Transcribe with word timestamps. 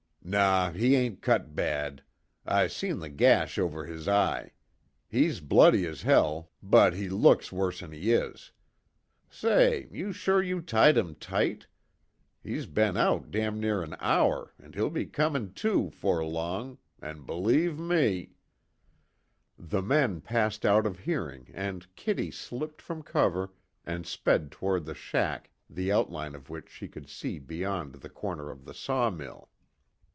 "Naw, 0.23 0.69
he 0.71 0.95
ain't 0.95 1.21
cut 1.21 1.55
bad. 1.55 2.03
I 2.45 2.67
seen 2.67 2.99
the 2.99 3.09
gash 3.09 3.57
over 3.57 3.85
his 3.85 4.07
eye. 4.07 4.51
He's 5.09 5.39
bloody 5.41 5.85
as 5.87 6.03
hell, 6.03 6.51
but 6.61 6.93
he 6.93 7.09
looks 7.09 7.51
worse'n 7.51 7.91
he 7.91 8.13
is. 8.13 8.51
Say, 9.31 9.89
you 9.91 10.13
sure 10.13 10.41
you 10.41 10.61
tied 10.61 10.95
him 10.95 11.15
tight? 11.15 11.65
He's 12.41 12.67
been 12.67 12.95
out 12.97 13.29
damn 13.31 13.59
near 13.59 13.81
an 13.81 13.95
hour 13.99 14.53
an' 14.61 14.71
he'll 14.73 14.91
be 14.91 15.07
comin' 15.07 15.53
to, 15.55 15.89
'fore 15.89 16.23
long 16.23 16.77
an' 17.01 17.25
believe 17.25 17.77
me" 17.79 18.33
The 19.57 19.81
men 19.81 20.21
passed 20.21 20.65
out 20.67 20.85
of 20.85 20.99
hearing 20.99 21.47
and 21.53 21.93
Kitty 21.95 22.29
slipped 22.31 22.81
from 22.81 23.01
cover 23.01 23.51
and 23.85 24.05
sped 24.05 24.51
toward 24.51 24.85
the 24.85 24.95
shack 24.95 25.49
the 25.69 25.91
outline 25.91 26.35
of 26.35 26.49
which 26.49 26.69
she 26.69 26.87
could 26.87 27.09
see 27.09 27.37
beyond 27.39 27.95
the 27.95 28.09
corner 28.09 28.49
of 28.51 28.65
the 28.65 28.73
sawmill. 28.75 29.49